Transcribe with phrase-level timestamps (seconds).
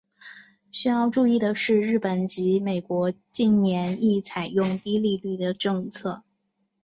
[0.71, 6.23] 需要注意的是日本及美国近年亦采用低利率政策。